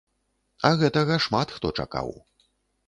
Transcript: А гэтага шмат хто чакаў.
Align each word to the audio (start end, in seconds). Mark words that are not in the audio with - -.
А 0.69 0.71
гэтага 0.81 1.21
шмат 1.27 1.47
хто 1.59 1.73
чакаў. 1.83 2.13